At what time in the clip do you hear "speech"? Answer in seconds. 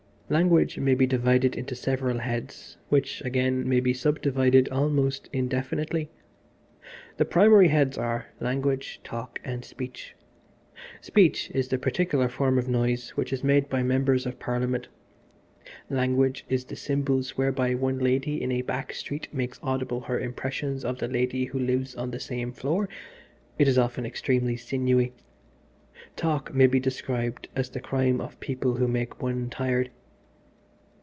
9.65-10.15, 11.01-11.51